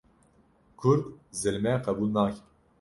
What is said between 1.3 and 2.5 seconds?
zilmê qebûl nake